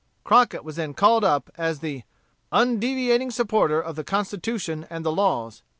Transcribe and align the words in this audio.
Crockett 0.23 0.63
was 0.63 0.77
then 0.77 0.95
called 0.95 1.23
up, 1.23 1.51
as 1.59 1.77
the 1.77 2.01
"undeviating 2.51 3.29
supporter 3.29 3.79
of 3.79 3.95
the 3.95 4.03
Constitution 4.03 4.87
and 4.89 5.05
the 5.05 5.11
laws." 5.11 5.61